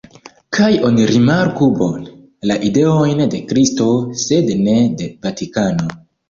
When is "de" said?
3.35-3.43, 5.03-5.13